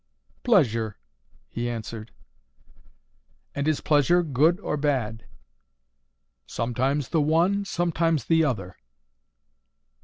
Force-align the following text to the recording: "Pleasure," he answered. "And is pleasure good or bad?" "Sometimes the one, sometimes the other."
"Pleasure," 0.41 0.97
he 1.47 1.69
answered. 1.69 2.11
"And 3.53 3.67
is 3.67 3.81
pleasure 3.81 4.23
good 4.23 4.59
or 4.61 4.75
bad?" 4.75 5.25
"Sometimes 6.47 7.09
the 7.09 7.21
one, 7.21 7.65
sometimes 7.65 8.25
the 8.25 8.43
other." 8.43 8.77